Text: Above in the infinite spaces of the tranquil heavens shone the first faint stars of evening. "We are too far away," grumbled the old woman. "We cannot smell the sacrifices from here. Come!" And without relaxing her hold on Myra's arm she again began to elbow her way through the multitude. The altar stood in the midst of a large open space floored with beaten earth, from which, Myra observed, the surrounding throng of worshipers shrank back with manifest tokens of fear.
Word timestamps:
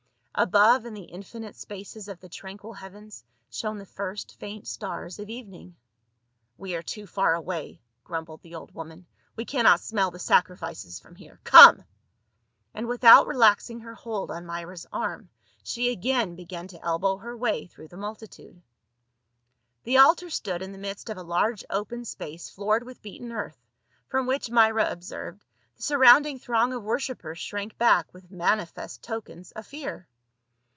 Above 0.33 0.85
in 0.85 0.93
the 0.95 1.03
infinite 1.03 1.55
spaces 1.57 2.07
of 2.07 2.17
the 2.21 2.29
tranquil 2.29 2.71
heavens 2.73 3.21
shone 3.49 3.77
the 3.77 3.85
first 3.85 4.33
faint 4.39 4.65
stars 4.65 5.19
of 5.19 5.29
evening. 5.29 5.75
"We 6.57 6.73
are 6.73 6.81
too 6.81 7.05
far 7.05 7.35
away," 7.35 7.81
grumbled 8.05 8.41
the 8.41 8.55
old 8.55 8.73
woman. 8.73 9.05
"We 9.35 9.43
cannot 9.45 9.81
smell 9.81 10.09
the 10.09 10.17
sacrifices 10.19 10.99
from 11.01 11.15
here. 11.15 11.39
Come!" 11.43 11.83
And 12.73 12.87
without 12.87 13.27
relaxing 13.27 13.81
her 13.81 13.93
hold 13.93 14.31
on 14.31 14.45
Myra's 14.45 14.87
arm 14.93 15.29
she 15.63 15.91
again 15.91 16.35
began 16.35 16.67
to 16.69 16.83
elbow 16.83 17.17
her 17.17 17.35
way 17.37 17.67
through 17.67 17.89
the 17.89 17.97
multitude. 17.97 18.63
The 19.83 19.97
altar 19.97 20.29
stood 20.31 20.61
in 20.63 20.71
the 20.71 20.77
midst 20.79 21.09
of 21.09 21.17
a 21.17 21.23
large 21.23 21.65
open 21.69 22.03
space 22.05 22.49
floored 22.49 22.83
with 22.85 23.01
beaten 23.03 23.31
earth, 23.33 23.61
from 24.07 24.25
which, 24.27 24.49
Myra 24.49 24.89
observed, 24.89 25.45
the 25.75 25.83
surrounding 25.83 26.39
throng 26.39 26.71
of 26.73 26.81
worshipers 26.83 27.37
shrank 27.37 27.77
back 27.77 28.11
with 28.13 28.31
manifest 28.31 29.01
tokens 29.03 29.51
of 29.51 29.67
fear. 29.67 30.07